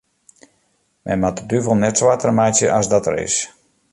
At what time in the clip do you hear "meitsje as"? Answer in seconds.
2.39-2.87